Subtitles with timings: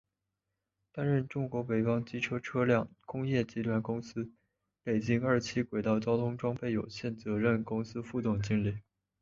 [0.91, 4.31] 担任中国北方机车车辆工业集团公司
[4.81, 8.79] 北京二七轨道交通装备有限责任公司副总经理。